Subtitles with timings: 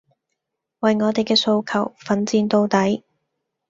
[0.79, 3.03] 為我哋嘅訴求奮戰到底